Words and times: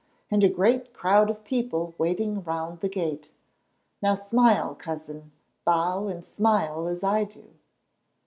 —and 0.31 0.43
a 0.43 0.49
great 0.49 0.93
crowd 0.95 1.29
of 1.29 1.43
people 1.43 1.93
waiting 1.99 2.43
round 2.43 2.79
the 2.79 2.89
gate. 2.89 3.33
Now 4.01 4.15
smile, 4.15 4.73
Cousin. 4.73 5.31
Bow 5.63 6.07
and 6.07 6.25
smile 6.25 6.87
as 6.87 7.03
I 7.03 7.23
do." 7.23 7.53